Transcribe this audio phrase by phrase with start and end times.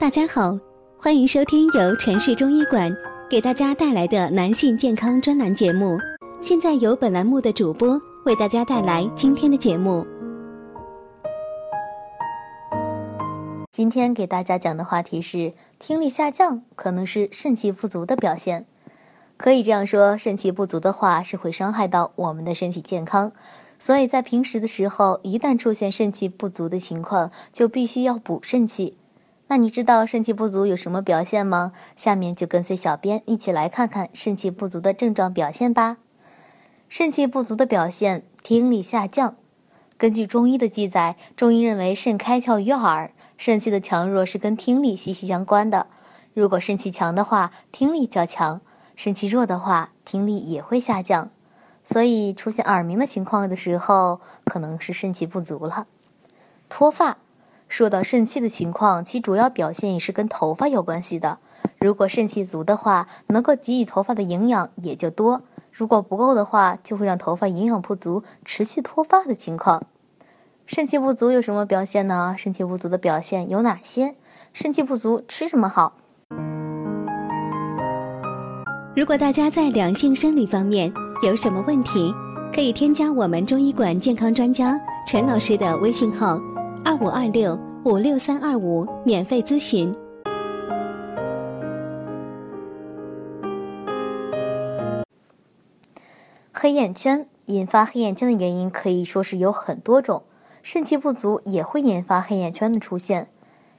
[0.00, 0.56] 大家好，
[0.96, 2.96] 欢迎收听由城市中医馆
[3.28, 5.98] 给大家带来的男性健康专栏节目。
[6.40, 10.06] 现在由本栏目的主播为大家带来今天的节目。
[13.72, 18.66] 今天给大家讲的话题是听力下降可能是肾气不足的表现。
[19.36, 23.32] 可以这样说，肾气不足的话是会伤害到我们的身体健康。
[23.80, 28.97] 所以在平时的时候，一旦出现肾气不足的情况，就必须要补肾气。
[29.48, 31.72] 那你知道肾气不足有什么表现吗？
[31.96, 35.96] 下面就跟随小编一起来看看肾气不足的症状表现吧。
[36.88, 39.36] 肾气不足的表现，听力下降。
[39.96, 45.86] 根据中医的记载，中医认为肾开窍于耳，肾气的强弱是跟听力息息相关的。
[46.34, 48.60] 如果肾气强的话，听力较强；
[48.94, 51.30] 肾气弱的话，听力也会下降。
[51.82, 55.86] 所以出现耳鸣的情况的时候，可能是肾气不足了。
[56.68, 57.16] 脱发，
[57.68, 61.38] 说到肾气的情况，其主要表现也是跟头发有关系的。
[61.78, 69.84] 如果肾气足的话，能够给予头发的营养也就多；如果不够的话，就会让头发营养不足，持续脱发的情况。
[70.66, 72.34] 肾气不足有什么表现呢？
[72.36, 74.14] 肾气不足的表现有哪些？
[74.52, 75.94] 肾气不足吃什么好？
[78.96, 82.12] 如果大家在两性生理方面，有什么问题，
[82.52, 86.40] 可以添加我们中医馆健康专家陈老师的微信号：
[86.84, 89.94] 二五二六五六三二五，免费咨询。
[96.52, 100.24] 黑眼圈引发黑眼圈的原因可以说是有很多种，
[100.62, 103.28] 肾气不足也会引发黑眼圈的出现。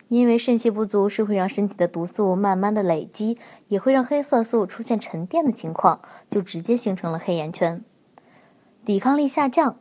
[0.08, 7.84] 因为肾气不足是会让身体的毒素慢慢的累积，也会让黑色素出现沉淀的情况，就直接形成了黑眼圈。
[8.84, 9.78] 抵抗力下降，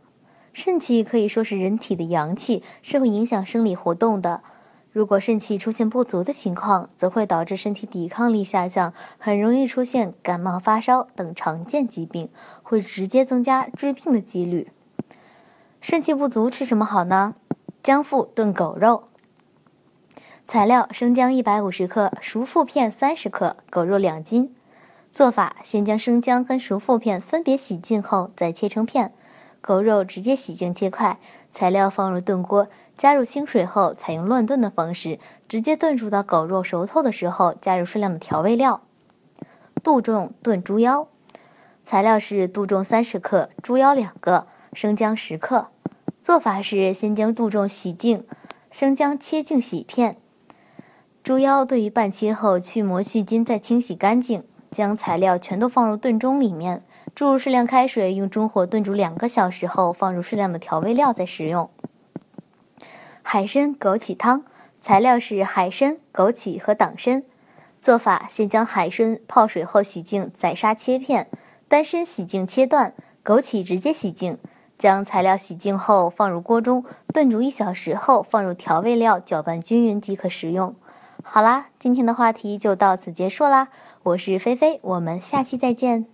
[0.59, 4.42] 肾气可以说是人体的阳气，是会影响生理活动的。
[4.91, 12.28] 如果肾气出现不足的情况，则会导致身体抵抗力下降，很容易出现感冒、发烧等常见疾病，
[12.65, 14.72] 会直接增加治病的几率。
[15.81, 17.37] 肾气不足吃什么好呢？
[17.81, 19.05] 姜附炖狗肉。
[20.44, 24.53] 材料：生姜一百五十克，熟附片三十克，狗肉两斤。
[25.12, 29.11] 做法：先将生姜跟熟附片分别洗净后，再切成片；
[29.69, 31.19] 狗肉直接洗净切块。
[31.51, 38.81] 材料放入炖锅，加入清水后，采用乱炖的方式，直接炖煮到狗肉熟透的时候，加入适量的调味料。
[39.83, 41.06] 杜仲炖猪腰。
[41.84, 45.67] 材料是杜仲三十克，猪腰两个，生姜十克。
[46.23, 48.25] 做法是先将杜仲洗净，
[48.71, 50.17] 生姜切净洗片。
[51.23, 56.83] 猪腰对于半切后去膜去筋，再清洗干净，将材料全都放入炖盅里面，
[57.15, 61.69] 注入适量开水，用中火炖煮两个小时后，放入适量的调味料再食用。
[63.23, 64.45] 海参枸杞汤，
[64.81, 67.23] 材料是海参、枸杞和党参。
[67.81, 71.25] 做法：先将海参泡水后洗净，宰杀切片；
[71.69, 74.39] 丹参洗净切段，枸杞直接洗净。
[74.79, 80.75] 将材料洗净后放入锅中炖煮一小时后，放入调味料搅拌均匀即可食用。
[81.31, 83.69] 好啦，今天的话题就到此结束啦。
[84.03, 86.06] 我是菲菲，我们下期再见。